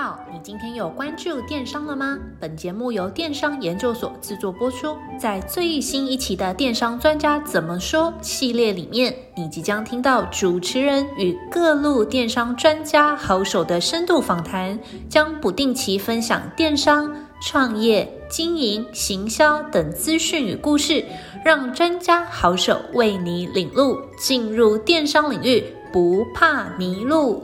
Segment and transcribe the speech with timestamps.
[0.00, 2.16] 好，你今天有关注电商了吗？
[2.38, 4.96] 本节目由电商研究所制作播出。
[5.18, 17.12] 在最新一期的《电商专家怎么说》系列里面，你即将听到主持人与各路电商专家好手的深度访谈，将不定期分享电商
[17.42, 21.04] 创业、经营、行销等资讯与故事，
[21.44, 27.42] 让专家好手为你领路，进入电商领域不怕迷路。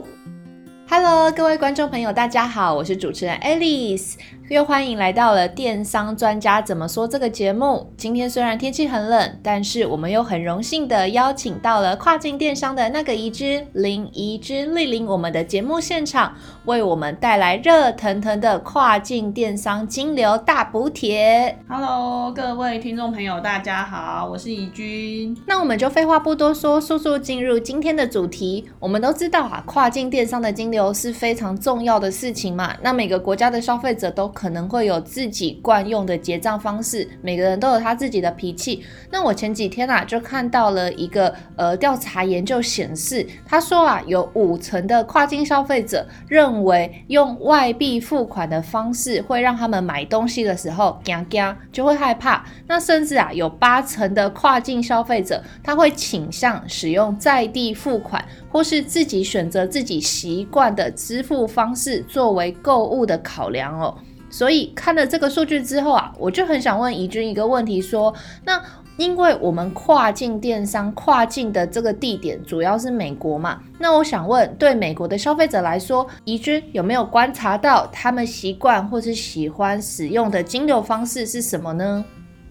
[0.87, 4.13] Hello，各位观众朋友，大家好，我是主持人 Alice。
[4.49, 7.91] 又欢迎来到了电商专家怎么说这个节目。
[7.97, 16.31] 今天虽然天气很冷，但是我们又很荣幸的邀请到了跨境电商的那个移之林怡之莅临我们的节目现场，
[16.65, 21.57] 为我们带来热腾腾的跨境电商金流大补贴。
[21.67, 25.35] Hello，各位听众朋友，大家好，我是怡君。
[25.47, 28.69] 那我们就废话不多说，速速进入今天的主题。
[28.79, 32.75] 我们都知道啊，跨境电商的金流是非常重要的事情嘛。
[32.83, 38.83] 那每个国家的消费者都可能会有自己惯用的结账方式，每个人都有他自己的脾气。
[39.09, 52.45] 那我前几天啊，就看到了一个呃调查研究显示，他说啊，有五成的跨境消费者认为用外币付款的方式会让他们买东西的时候惊惊就会害怕。
[52.67, 63.95] 那甚至啊，有八成的跨境消费者他会倾向使用在地付款，或是自己选择自己习惯的支付方式作为购物的考量哦。
[64.35, 68.13] 所以看了这个数据之后啊，我就很想问怡君一个问题：说，
[68.43, 68.61] 那
[68.97, 82.03] 因为我们跨境电商跨境的这个地点主要是美国嘛，那我想问，对美国的消费者来说，怡君有没有观察到他们习惯或是喜欢使用的金流方式是什么呢？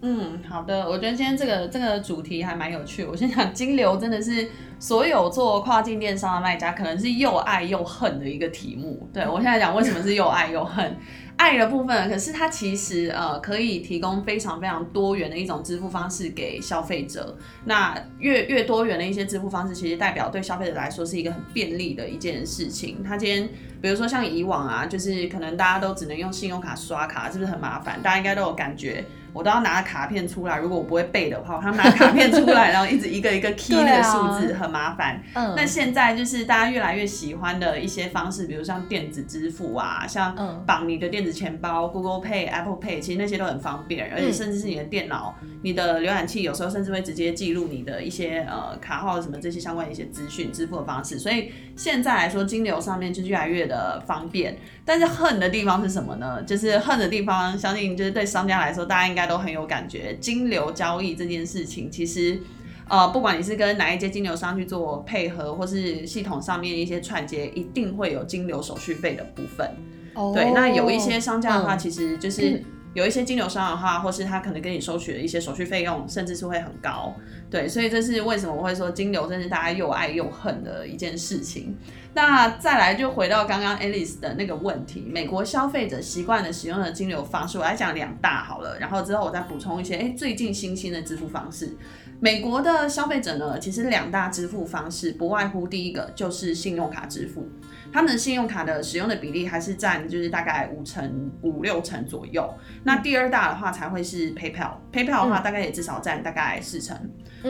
[0.06, 3.02] 嗯，好的，我觉得今天这个这个主题还蛮有趣。
[3.06, 4.46] 我先讲金流真的是
[4.78, 9.08] 所有做跨境电商的卖家可能是又爱又恨的一个题目。
[9.14, 10.94] 对，我现在讲为什么是又爱又恨。
[11.36, 17.34] 爱的部分，可是它其实呃可以提供非常非常多元的一种支付方式给消费者。
[17.64, 23.02] 那越越多元的一些支付方式，其实代表对消费者来说是一个很便利的一件事情。
[23.02, 23.48] 他今天
[23.80, 27.98] 比如说像以往啊，就是可能大家都只能用信用卡刷卡，是不是很麻烦？
[28.02, 29.02] 大家应该都有感觉。
[29.34, 35.20] 我都要拿卡片出来，如果我不会背的话，我要拿卡片出来， 然后一直一个一个 key 那个数字，很麻烦。
[35.34, 51.18] 嗯，那现在就是大家越来越喜欢的一些方式，比如像电子支付啊，像绑你的电子钱包，Google Pay、Apple Pay，其实那些都很方便，而且甚至是你的电脑、你的浏览器，有时候甚至会直接记录你的一些呃卡号什么这些相关的一些资讯，支付的方式。
[51.18, 54.56] 所以现在来说，金流上面就是越来越的方便。
[54.86, 56.40] 但是恨的地方是什么呢？
[56.46, 59.23] 就是恨的地方，相信就是对商家来说，大家应该。
[59.26, 62.40] 都很有感觉，金流交易这件事情，其实，
[62.88, 69.68] 呃，不管你是跟哪一些金流商去做配合，或是系统上面一些串接，一定会有金流手续费的部分。
[70.14, 72.62] 哦，对，那有一些商家的话，其实就是
[72.94, 77.12] 有一些金流商的话，或是他可能跟你收取的一些手续费用，甚至是会很高。
[77.50, 81.76] 对，所以这是为什么我会说金流真是大家又爱又恨的一件事情。
[82.12, 91.76] 那再来就回到刚刚 Alice 的那个问题，美国消费者习惯的使用的金流方式，我来讲两大好了，然后之后我再补充一些，诶，最近新兴的支付方式。
[92.20, 97.48] 美国的消费者呢，其实两大支付方式不外乎第一个就是信用卡支付，
[97.92, 102.48] 他们的信用卡的使用的比例还是占就是大概五成五六成左右。
[102.84, 106.96] 那第二大的话才会是 PayPal，PayPal 的话大概也至少占大概四成。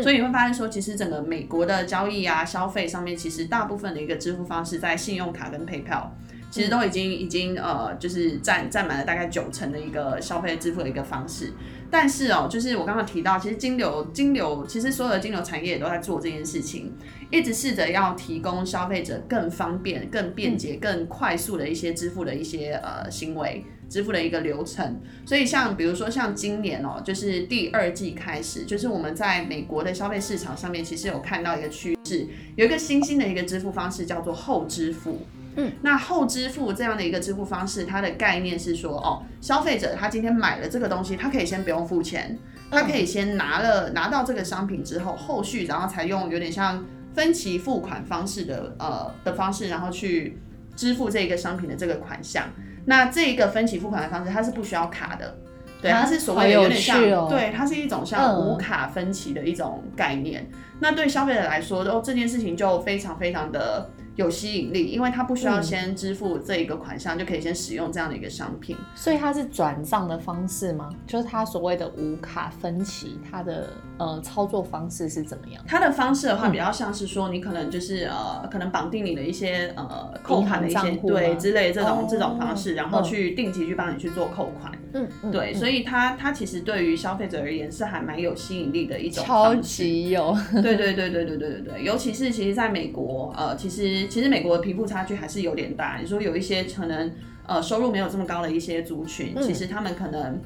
[0.03, 6.09] 所以你会发现说，其实整个美国的交易啊、消费上面，其实大部分的一个支付方式在信用卡跟 PayPal，
[6.51, 11.53] 其实都已经已经呃，就是占占满了大概九成的一个消费支付的一个方式。
[11.91, 16.93] 但是哦，就是我刚刚提到，其实金流金流，其实所有的金流产业也都在做这件事情，
[17.31, 23.65] 一直试着要提供消费者更方便、更便捷、更快速的一些支付的一些呃行为。
[23.89, 35.21] 支付的一个流程，所以像比如说像今年哦，就是第二季开始，就是我们在美国的消费市场上面，其实有看到一个趋势，有一个新兴的一个支付方式叫做后支付。
[35.57, 42.37] 嗯，那后支付这样的一个支付方式，它的概念是说，哦，消费者他今天买了这个东西，他可以先不用付钱，
[42.73, 46.85] 他可以先拿了拿到这个商品之后，后续然后才用有点像
[47.15, 50.37] 分期付款方式的呃的方式，然后去
[50.75, 52.49] 支付这个商品的这个款项。
[52.85, 55.37] 那这一个分期付款的方式，它是不需要卡的，
[55.81, 60.43] 对，它是所谓的有点像，哦、对，它是一种像无卡分期的一种概念。
[60.53, 68.77] 嗯、那对消费者来说，哦，这件事情就非常非常的有吸引力，因为它不需要先支付这一个款项，嗯、就可以先使用这样的一个商品。
[68.95, 70.91] 所以它是转账的方式吗？
[71.07, 75.63] 就是它所谓的无卡分期，它的呃操作方式是怎么样？
[75.67, 84.73] 它的方式的话，比较像是说，你可能就是、嗯、呃，可能绑定你的一些呃扣款的一些对之类这种、哦、这种方式，然后去定期去帮你去做扣款。
[84.93, 89.57] 嗯，对，嗯、所以它它其实对于消费者而言是还蛮有吸引力的一种方式。
[89.57, 90.37] 超级有。
[90.63, 95.99] 对对对对对对对对，尤其是其实在美国，呃，其实其实美国的贫富差距还是有点大。
[96.01, 97.13] 你说有一些可能
[97.47, 100.41] 呃收入没有这么高的一些族群，嗯、其实他们可能。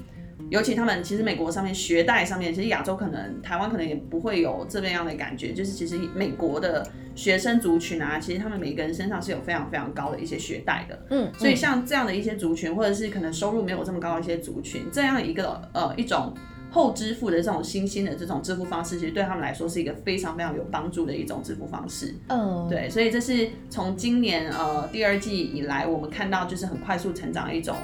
[0.51, 16.35] 尤其他们其实美国上面学贷上面，其实亚洲可能台湾可能也不会有这么样的感觉，就是其实美国的学生族群啊，其实他们每个人身上是有非常非常高的一些学贷的，嗯，所以像这样的一些族群，或者是可能收入没有这么高的一些族群，这样一个呃一种
[16.71, 27.77] 后支付的这种新兴的这种支付方式，其实对他们来说是一个非常非常有帮助的一种支付方式，嗯，对，所以这是从今年呃第二季以来，我们看到就是很快速成长的一种。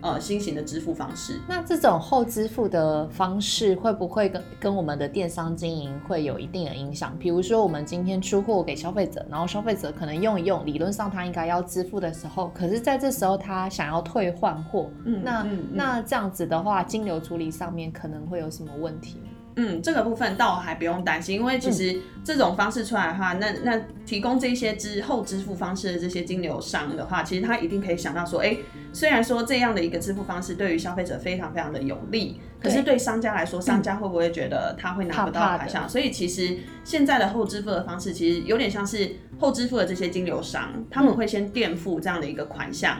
[0.00, 7.16] 呃，新型的支付方式，那这种后支付的方式会不会跟跟我们的电商经营会有一定的影响？
[7.18, 19.20] 比如说，我们今天出货给消费者，然后消费者可能用一用，理论上他应该要支付的时候，可是在这时候他想要退换货，嗯，那那这样子的话，金流处理上面可能会有什么问题？
[19.60, 28.56] 嗯，这个部分倒还不用担心，因为其实这种方式出来的话，嗯、那那提供这些之后支付方式的这些金流商的话，其实他一定可以想到说，哎，
[28.92, 35.88] 虽然说这样的一个支付方式对于消费者非常非常的有利，可是对商家来说，商家会不会觉得他会拿不到款项？
[35.88, 42.98] 所以其实现在的后支付的方式，其实有点像是后支付的这些金流商，他们会先垫付这样的一个款项。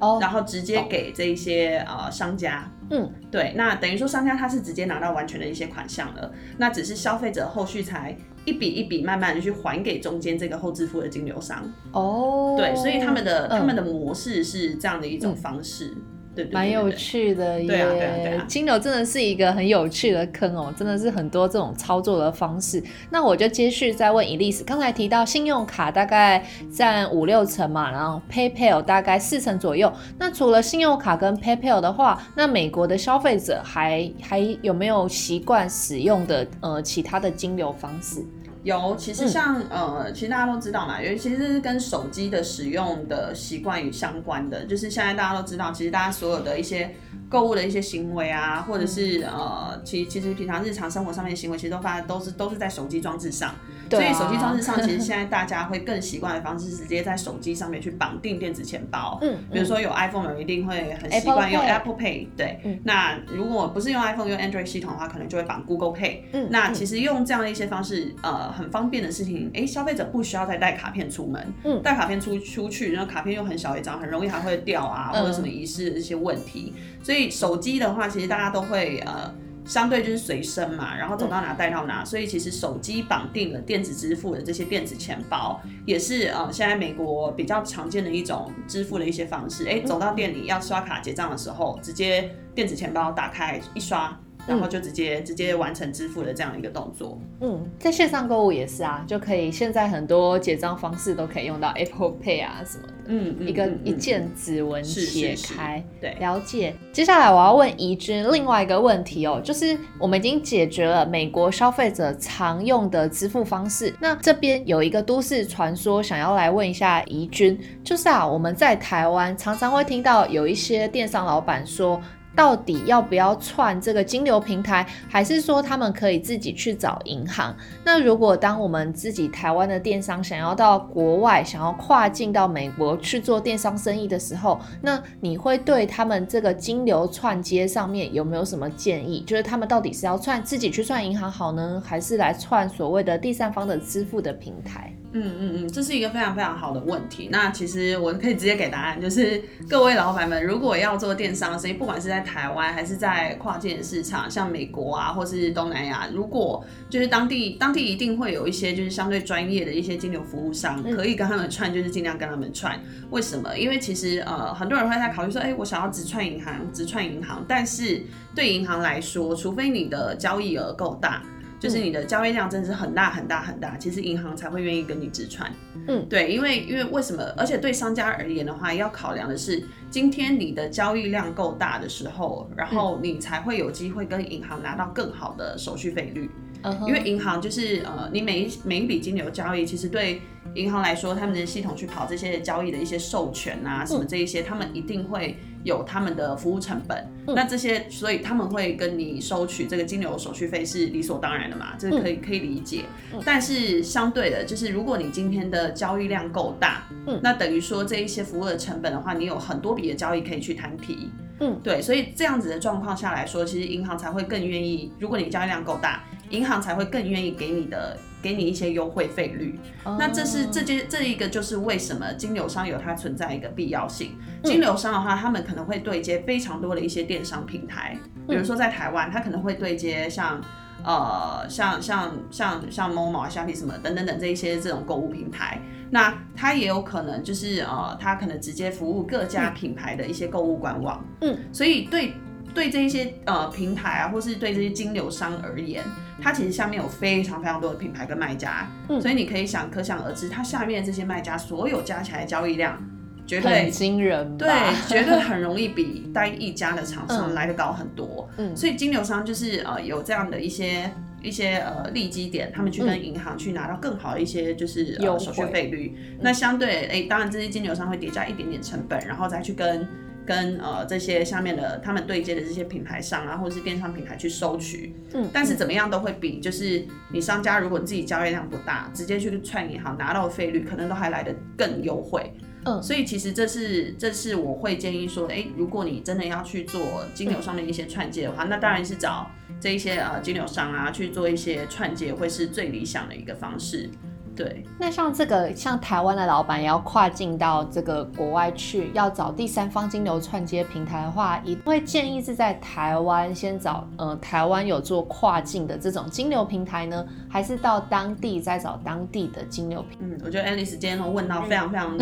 [0.00, 2.04] Oh, 然后直接给这一些、oh.
[2.06, 11.64] 呃商家，嗯，对，那等于说商家他是直接拿到完全的一些款项了，那只是消费者后续才一笔一笔慢慢的去还给中间这个后支付的金流商。
[11.92, 12.58] 哦，oh.
[12.58, 15.94] 对，所以他们的、嗯、他们的模式是这样的一种方式。
[15.96, 16.02] 嗯
[16.50, 22.82] 蛮有趣的耶，对啊，对啊，对啊，金流真的是一个很有趣的坑哦，真的是很多这种操作的方式。
[23.10, 29.92] 那我就接续再问 Elise，刚才提到信用卡大概占五六成嘛，然后 PayPal 大概四成左右。
[30.18, 38.24] 那除了信用卡跟 PayPal 的话，那美国的消费者还还有没有习惯使用的呃其他的金流方式？
[38.64, 46.92] 有，其实像、嗯、呃，其实大家都知道嘛，尤其是跟手机的使用的习惯与相关的，就是现在大家都知道，其实大家所有的一些。
[47.26, 53.52] 购物的一些行为啊，或者是呃，其其实平常日常生活上面的行为，其实都发都是都是在手机装置上。
[53.94, 59.18] 所以手机装置上，其实现在大家会更习惯的方式是直接在手机上面去绑定电子钱包。
[59.22, 59.38] 嗯。
[59.52, 62.26] 比如说有 iPhone 的人一定会很习惯用 Apple Pay。
[62.36, 62.58] 对。
[62.64, 62.78] 嗯。
[62.84, 66.20] 那如果不是用 iPhone 用 Android 系统的话，可能就会绑 Google Pay。
[66.32, 66.48] 嗯。
[66.50, 71.54] 那其实用这样的一些方式，呃，很方便的事情，哎，消费者不需要再带卡片出门。
[71.64, 71.82] 嗯。
[71.82, 76.72] 带卡片出出去，然后卡片又很小一张，很容易还会掉啊，或者什么遗失的一些问题。
[77.02, 82.04] 所以手机的话，其实大家都会呃，相对就是随身嘛，然后走到哪带到哪。
[82.04, 89.66] 所以其实手机绑定了电子支付的这些电子钱包，也是呃现在美国比较常见的一种支付的一些方式。
[89.66, 94.16] 哎，走到店里要刷卡结账的时候，直接电子钱包打开一刷。
[94.46, 97.18] 然后就直接、嗯、直接完成支付的这样一个动作。
[97.40, 102.94] 嗯，在线上购物也是啊，就可以现在很多结账方式都可以用到 Apple Pay 啊什么的。
[103.06, 105.84] 嗯，一个、嗯、一键指纹解开。
[106.00, 106.74] 对，了解。
[106.90, 122.00] 接下来我要问怡君另外一个问题哦，就是我们已经解决了美国消费者常用的支付方式，那这边有一个都市传说想要来问一下怡君，就是啊，我们在台湾常常会听到有一些电商老板说。
[122.34, 127.54] 到底要不要串这个金流平台，还是说他们可以自己去找银行？
[127.84, 139.22] 那如果当我们自己台湾的电商想要到国外，想要跨境到美国去做电商生意的时候，那你会对他们这个金流串接上面有没有什么建议？
[139.26, 144.92] 就是他们到底是要串自己去串银行好呢，还是来串所谓的第三方的支付的平台？
[145.16, 147.28] 嗯嗯嗯，这是一个非常非常好的问题。
[147.30, 162.76] 那其实我可以直接给答案，就是各位老板们，如果要做电商生意，不管是在台湾还是在跨境市场，像美国啊，或是东南亚，如果就是当地当地一定会有一些就是相对专业的一些金流服务商，可以跟他们串，就是尽量跟他们串。
[163.10, 163.56] 为什么？
[163.56, 168.02] 因为其实呃很多人会在考虑说，哎，我想要直串银行，直串银行，但是
[168.34, 171.22] 对银行来说，除非你的交易额够大。
[171.64, 175.50] 就是你的交易量真的是很大很大很大，其实银行才会愿意跟你直传。
[175.88, 177.22] 嗯，对，因为因为为什么？
[177.38, 186.30] 而且对商家而言的话，要考量的是，今天你的交易量够大的时候，然后你才会有机会跟银行拿到更好的手续费率。
[186.62, 190.20] 嗯，因为银行就是呃，你每一每一笔金流交易，其实对
[190.54, 195.38] 银行来说，他们的系统去跑这些交易的一些授权啊什么这一些，他们一定会。
[195.64, 202.82] 有他们的服务成本，嗯、那这些所以他们会跟你收取这个金流手续费是理所当然的嘛，这个可以、嗯、可以理解。
[203.12, 217.98] 嗯、但是相对的，就是如果你今天的交易量够大，嗯，那等于说这一些服务的成本的话，你有很多笔的交易可以去摊提，嗯，对，所以这样子的状况下来说，其实银行才会更愿意，如果你交易量够大，银行才会更愿意给你的。
[218.24, 219.94] 给你一些优惠费率，oh.
[219.98, 224.16] 那这是这些这一个就是为什么金流商有它存在一个必要性。
[224.18, 227.94] 嗯、金流商的话，他们可能会对接非常多的一些电商平台，
[228.26, 230.40] 比如说在台湾，他可能会对接像
[230.82, 235.60] 呃像像像像 Momo 啊、虾皮什么等等等这一些这种购物平台。
[235.90, 241.04] 那他也有可能就是呃，他可能直接服务各家品牌的一些购物官网。
[241.20, 242.14] 嗯，所以对。
[242.54, 245.82] 对这些呃平台啊，或是对这些金流商而言，
[246.22, 252.80] 它其实下面有非常非常多的品牌跟卖家，嗯，所以你可以想，可想而知，它下面这些卖家所有加起来的交易量，
[253.26, 254.48] 绝对很惊人，对，
[254.88, 260.88] 绝对很容易比单一家的厂商来的高很多，嗯，所以金流商就是呃有这样的一些
[261.22, 269.86] 一些呃利基点，他们去跟银行去拿到更好的一些就是、呃、手续费率，那相对哎，当然这些金流商会叠加一点点成本，然后再去跟。
[270.26, 282.32] 跟呃这些下面的他们对接的这些品牌商啊，或者是电商平台去收取，嗯，但是怎么样都会比就是你商家如果你自己交易量不大，直接去串银行拿到的费率，可能都还来得更优惠，
[282.64, 293.90] 嗯，所以其实这是这是我会建议说，哎，如果你真的要去做金流上面一些串接的话，那当然是找这一些呃金流商啊去做一些串接，会是最理想的一个方式。
[294.36, 310.16] 对，那像这个像台湾的老板要跨境到这个国外去，要找第三方金流串接平台的话，也会建议是在台湾先找呃台湾有做跨境的这种金流平台呢，还是到当地再找当地的金流平台？
[310.16, 311.96] 嗯，我觉得 Alice 今天都问到非常非常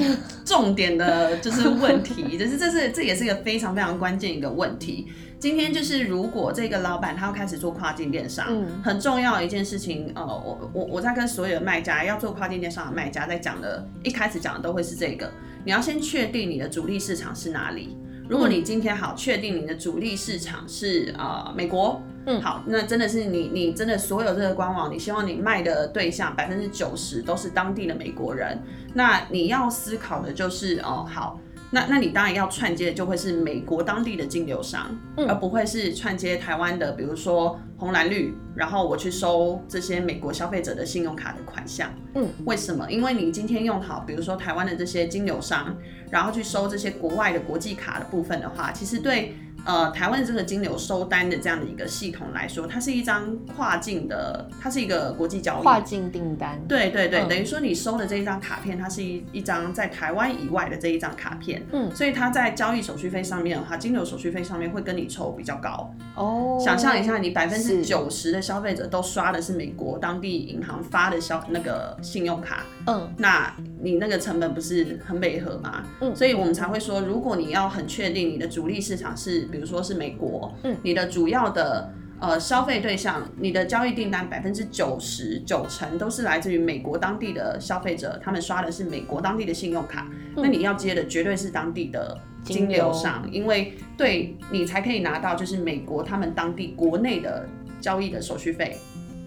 [0.44, 5.08] 重点的就是问题， 就是这是这也是一个非常非常关键一个问题。
[5.42, 15.28] 今天就是，如果这个老板他要开始做跨境电商，嗯、很重要的一件事情，呃，我我我在跟所有的卖家要做跨境电商的卖家在讲的，一开始讲的都会是这个，
[15.64, 17.98] 你要先确定你的主力市场是哪里。
[18.28, 28.62] 如果你今天好确定你的主力市场是呃美国，嗯，好，那真的是你你真的所有这个官网，你希望你卖的对象百分之九十都是当地的美国人，
[28.94, 31.40] 那你要思考的就是哦，好。
[31.72, 41.90] 那那你当然要串接的就会是美国当地的金流商，嗯、而不会是串接台湾的，比如说红蓝绿，然后我去收这些美国消费者的信用卡的款项。
[42.14, 42.88] 嗯，为什么？
[42.90, 45.74] 因为你今天用好，比如说台湾的这些金流商，
[46.10, 49.34] 然后去收这些国外的国际卡的部分的话，其实对。
[49.64, 56.60] 呃，台湾这个金流收单的这样的一个系统来说，它是一张跨境的，它是一个国际交易，跨境订单。
[56.66, 61.62] 对对对，嗯、等于说你收的这一张卡片，它是一一张在台湾以外的这一张卡片。
[61.70, 65.94] 嗯，所以它在交易手续费上面的话，金流手续费上面会跟你抽比较高。
[66.16, 72.64] 哦，想象一下，你百分之九十的消费者都刷的是美国当地银行发的消那个信用卡。
[72.88, 75.84] 嗯，那你那个成本不是很违和吗？
[76.00, 79.48] 嗯，所以我们才会说，如果你要很确定你的主力市场是。
[79.52, 97.46] 比如说是美国，嗯，你的主要的呃消费对象，你的交易订单百分之九十九成都是来自于美国当地的消费者，他们刷的是美国当地的信用卡，嗯、那你要接的绝对是当地的金流商，因为对你才可以拿到就是美国他们当地国内的
[97.80, 98.76] 交易的手续费。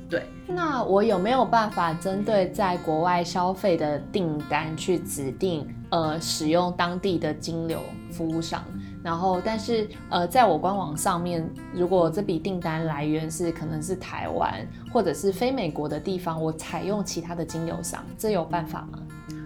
[0.07, 7.79] 对，那我有没有办法针对在国外消费的订单去指定呃使用当地的金流
[8.11, 8.63] 服务商？
[9.05, 18.97] 然后，但是呃，在我官网上面，如果这笔订单来源是可能是台湾或者是非美国的地方，我采用其他的精油商，这有办法吗？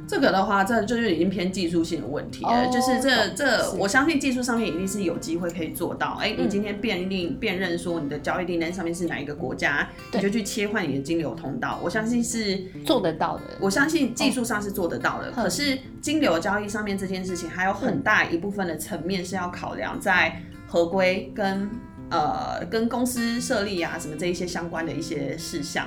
[0.10, 2.64] 这个的话，这就是已经偏技术性的问题了。
[2.64, 6.18] Oh, 就是这这，我相信技术上面一定是有机会可以做到。
[6.20, 11.80] 哎，你今天辨认辨认说你的交易订单上面是哪一个国家，你就去切换你的金流通道。
[11.84, 13.44] 我相信是做得到的。
[13.60, 15.28] 我相信技术上是做得到的。
[15.28, 15.44] Oh.
[15.44, 21.70] 可是金流交易上面这件事情，还有很大一部分的层面是要考量在合规跟
[22.10, 25.86] 呃跟公司设立啊什么这一些相关的一些事项。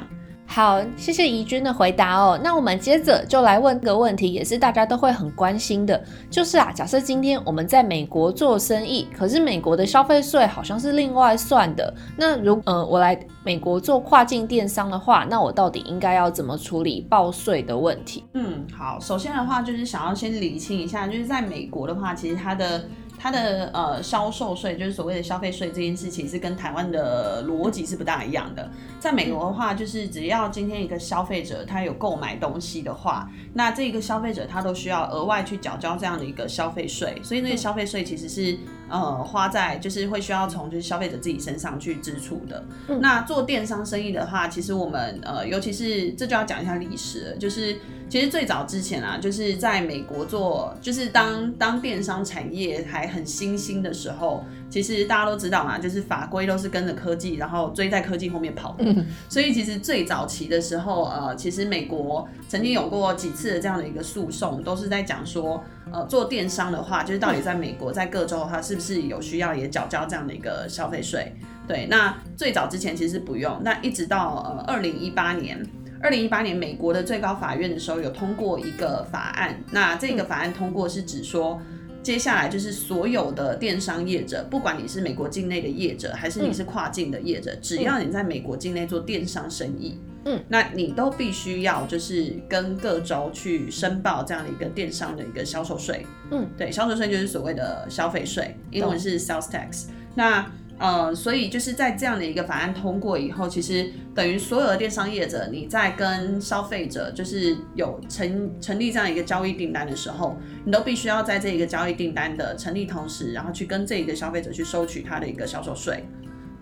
[0.55, 2.39] 好，谢谢怡君的回答哦。
[2.45, 11.95] 那我们接着就来问个问题，也是大家都会很关心的，就是啊，假设今天我们在美国做生意，可是美国的消费税好像是另外算的。
[12.19, 18.23] 那如呃，我来美国做跨境电商的话，那我到底应该要怎么处理报税的问题？
[18.35, 22.85] 嗯，好，首先的话就是想要先理清一下，就是在美国的话，其实它的。
[23.23, 28.69] 它的呃销售税，就是所谓的消费税这件事情，是跟台湾的逻辑是不大一样的。
[28.99, 38.59] 在美国的话，就是只要今天一个消费者他有购买东西的话，那这个消费者他都需要额外去缴交这样的一个消费税，所以那个消费税其实是
[38.93, 42.63] 呃花在就是会需要从就是消费者自己身上去支出的。
[43.01, 47.77] 那做电商生意的话，其实我们呃尤其是这就要讲一下历史了，就是。
[48.13, 58.85] 其实最早之前啊，就是在美国做，就是当当电商产业还很新兴的时候，其实大家都知道嘛，就是法规都是跟着科技，然后追在科技后面跑的。
[58.85, 59.07] 嗯。
[59.31, 71.35] 所以其实最早期的时候，呃，其实美国曾经有过几次的这样的一个诉讼，都是在讲说，呃，做电商的话，就是到底在美国在各州的话，是不是有需要也缴交这样的一个消费税？
[71.67, 75.65] 对，那最早之前其实不用，那一直到呃二零一八年。
[76.01, 79.63] 二零一八年，美国的最高法院的时候有通过一个法案。
[79.71, 81.63] 那这个法案通过是指说，
[82.03, 96.07] 接下来就是所有的电商业者，不管你是美国境内的业者，还是你是跨境的业者，只要你在美国境内做电商生意，嗯，那你都必须要就是跟各州去申报这样的一个电商的一个销售税。
[96.31, 99.87] 嗯，对，销售税就是所谓的消费税，英文是 sales tax。
[100.15, 116.05] 那呃，所以就是在这样的一个法案通过以后，其实等于所有的电商业者，你在跟消费者就是有成成立这样一个交易订单的时候，你都必须要在这一个交易订单的成立同时，然后去跟这一个消费者去收取他的一个销售税。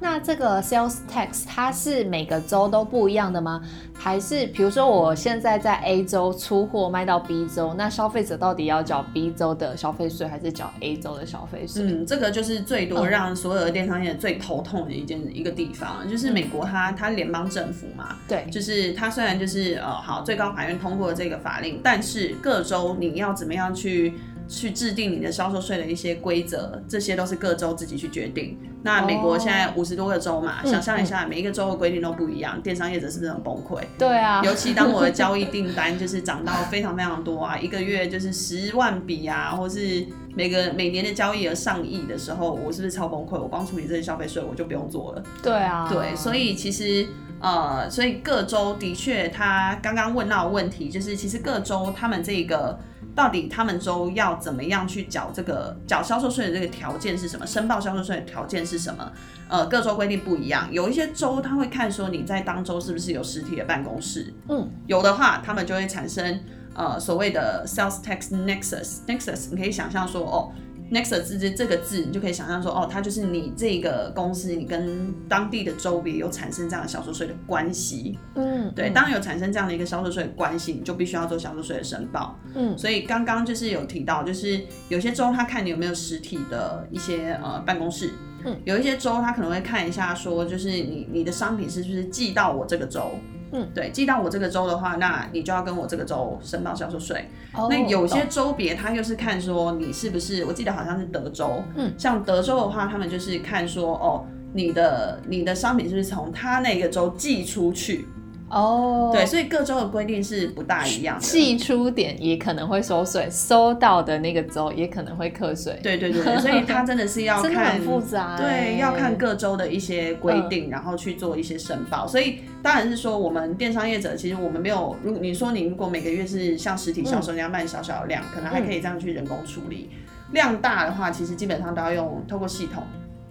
[0.00, 3.62] 那这个 sales tax 它是每个州都不一样的吗？
[3.92, 11.82] 还是比如说我现在在 A 州出货卖到 B 州，那消费者到底要缴 B 州的消费税，还是缴 A 州的消费税？
[11.82, 24.14] 嗯，这个就是最多让所有的电商业最头痛的一件一个地方，就是美国它它联邦政府嘛，对，就是它虽然就是呃好最高法院通过了这个法令，但是各州你要怎么样去
[24.50, 28.58] 去制定你的销售税的一些规则，这些都是各州自己去决定。
[28.82, 33.80] 那美国现在五十多个州嘛，哦、想象一下，每一个州的规定都不一样，嗯、电商业者是不是很崩溃？
[33.96, 40.04] 对啊，尤其当我的交易 订单就是涨到非常非常多啊，一个月就是十万笔啊，或是
[40.34, 43.40] 每个每年的交易额上亿的时候，我是不是超崩溃？
[43.40, 45.22] 我光处理这些消费税，我就不用做了。
[45.44, 47.06] 对啊，对，所以其实
[47.38, 52.76] 呃，所以各州的确，他刚刚问到的问题就是，其实各州他们这个。
[53.14, 57.46] 到底他们州要怎么样去缴这个缴销售税的这个条件是什么？
[57.46, 59.12] 申报销售税的条件是什么？
[59.48, 66.40] 呃，各州规定不一样，有一些州他会看说你在当州是不是有实体的办公室，嗯，有的话他们就会产生
[66.74, 70.52] 呃所谓的 sales tax nexus nexus，你可以想象说哦。
[70.90, 78.18] Nexus 字这这个字，你就可以想象说，哦，它就是你这个公司，你跟当地的州别有产生这样的销售税的关系。
[78.34, 82.36] 嗯，对，当然有产生这样的一个销售税的关系，你就必须要做销售税的申报。
[82.54, 88.10] 嗯，所以刚刚就是有提到，就是有些州他看你有没有实体的一些呃办公室。
[88.44, 93.12] 嗯，有一些州他可能会看一下说，就是你你的商品是不是寄到我这个州。
[93.52, 97.28] 嗯，对，寄到我这个州的话，那你就要跟我这个州申报销售税。
[97.52, 101.62] Oh, 那有些州别，他又是看说你是不是，我记得好像是德州。
[101.74, 108.06] 嗯，像德州的话，他们就是看说，哦，你的你的商品是不是从他那个州寄出去。
[108.50, 111.22] 哦，oh, 对，所以各州的规定是不大一样的。
[111.22, 115.78] 寄出点也可能会收税，收到的那个州也可能会课税。
[115.82, 118.36] 对对对，所以它真的是要 看，很复杂。
[118.36, 122.08] 对，要看各州的一些规定，嗯、然后去做一些申报。
[122.08, 129.90] 所以当然是说，我们电商业者其实我们没有，如果你说你如果每个月是像实体销售那样卖小小的量，嗯、可能还可以这样去人工处理。
[129.92, 132.82] 嗯、量大的话，其实基本上都要用透过系统。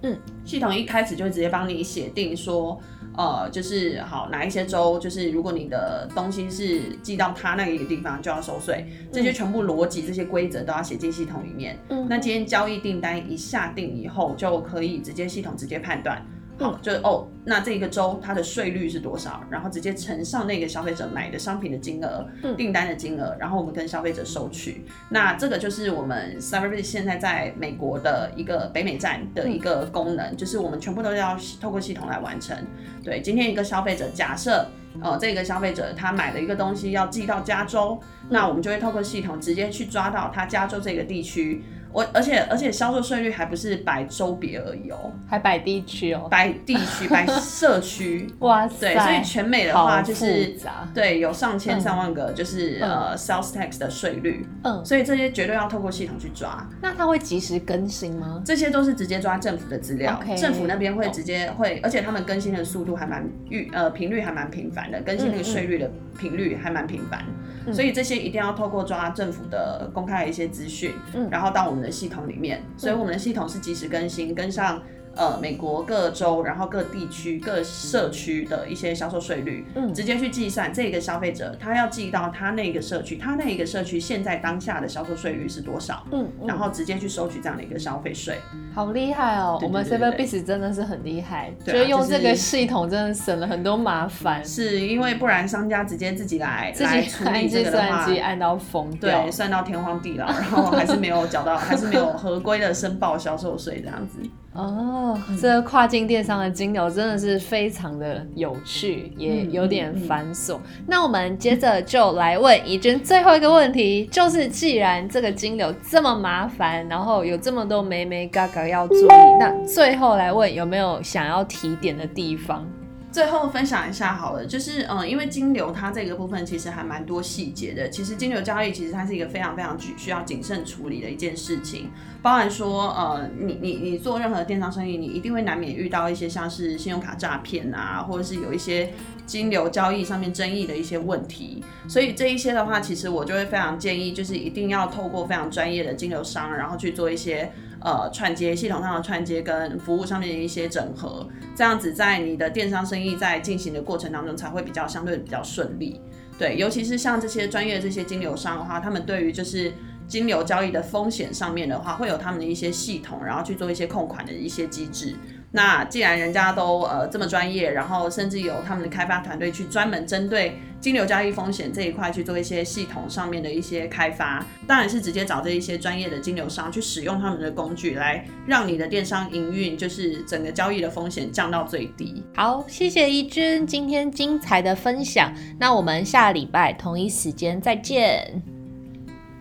[0.04, 2.80] 嗯，系统一开始就直接帮你写定说。
[3.20, 11.78] 呃，就是好哪一些州，就是如果你的东西是寄到他那一个地方，就要收税，这些全部逻辑、这些规则都要写进系统里面。
[12.08, 16.26] 那今天交易订单一下定以后，就可以直接系统直接判断。
[16.60, 19.42] 好，就哦，那这个州它的税率是多少？
[19.50, 24.84] 然后直接乘上那个消费者买的商品的金额，订单的金额，然后我们跟消费者收取。
[25.10, 32.58] 那这个就是我们 Cyberbit 现在在美国的一个北美站的一个功能，就是我们全部都要透过系统来完成。
[33.04, 34.68] 对，今天一个消费者假设，
[35.02, 37.98] 呃，这个消费者他买了一个东西要寄到加州，
[38.30, 41.64] 那我们就会透过系统直接去抓到他加州这个地区。
[41.92, 48.94] 我而且而且销售税率还不是摆州别而已哦，还摆地区哦，摆地区摆社区， 哇塞！
[48.94, 50.56] 对，所以全美的话就是
[50.94, 56.64] 对有上千上万个就是、嗯、呃 sales tax 的税率，嗯，所以这些绝对要透过系统去抓。
[56.80, 58.40] 那它会及时更新吗？
[58.46, 67.34] 这些都是直接抓政府的资料，Okay, 政府那边会直接会，懂而且他们更新的速度还蛮预呃频率还蛮频繁的，更新那个税率的频率还蛮频繁，嗯
[67.66, 71.79] 嗯，所以这些一定要透过抓政府的公开的一些资讯，嗯，然后到我们。
[71.80, 74.82] 们的系统里面，所以我们的系统是及时更新，跟上。
[75.20, 88.40] 呃，美国各州，然后各地区、各社区的一些销售税率，嗯，直接去计算这个消费者他要寄到他那个社区，他那一个社区现在当下的销售税率是多少，嗯，嗯，然后直接去收取这样的一个消费税，
[88.74, 89.58] 好厉害哦！
[89.60, 104.18] 对对对对，我们 Cyberbiz 真的是很厉害，觉得用这个系统真的省了很多麻烦，是因为不然商家直接自己来自己处理这个的话，按到疯掉，对，算到天荒地老，然后还是没有缴到，还是没有合规的申报销售税这样子。
[104.54, 110.56] 哦，这个跨境电商的金流真的是非常的有趣，也有点繁琐。
[110.56, 119.08] 嗯嗯嗯、那我们接着就来问怡君最后一个问题，就是既然这个金流这么麻烦，然后有这么多眉眉嘎嘎要注意，
[119.40, 122.68] 那最后来问有没有想要提点的地方？
[123.12, 127.90] 最后分享一下好了，就是嗯，因为金流它这个部分其实还蛮多细节的。
[127.90, 131.90] 其实金流交易其实它是一个非常非常需要谨慎处理的一件事情，
[132.22, 138.92] 包含说呃，你你你做任何电商生意，你一定会难免遇到一些像是信用卡诈骗啊，或者是有一些
[139.26, 141.64] 金流交易上面争议的一些问题。
[141.88, 147.52] 所以这一些的话，其实我就会非常建议，就是一定要透过非常专业的金流商，然后去做一些。
[147.82, 156.02] 呃，串接系统上的串接跟服务上面的一些整合，这样子在你的电商生意在进行的过程当中才会比较相对比较顺利。
[156.38, 159.74] 对，尤其是像这些专业这些金流商的话，他们对于就是
[160.08, 165.16] 金流交易的风险上面的话，会有他们的一些系统，然后去做一些控款的一些机制。
[165.52, 182.24] 那既然人家都呃这么专业，然后甚至有他们的开发团队去专门针对金流交易风险这一块去做一些系统上面的一些开发，当然是直接找这一些专业的金流商去使用他们的工具，来让你的电商营运就是整个交易的风险降到最低。
[182.36, 188.42] 好，谢谢一君今天精彩的分享，那我们下礼拜同一时间再见，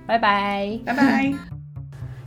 [0.06, 1.57] 拜拜，拜拜。